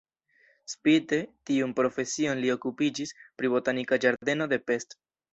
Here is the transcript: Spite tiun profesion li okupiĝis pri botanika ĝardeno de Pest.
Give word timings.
Spite 0.71 1.17
tiun 1.49 1.75
profesion 1.79 2.41
li 2.45 2.49
okupiĝis 2.53 3.13
pri 3.41 3.51
botanika 3.57 3.99
ĝardeno 4.07 4.49
de 4.55 4.59
Pest. 4.71 4.97